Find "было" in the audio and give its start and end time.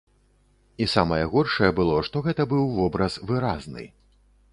1.79-1.95